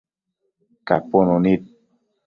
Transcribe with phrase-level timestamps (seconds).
[0.87, 1.61] capunu nid